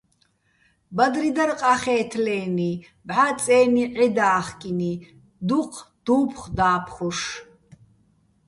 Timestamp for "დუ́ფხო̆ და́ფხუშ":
6.05-7.19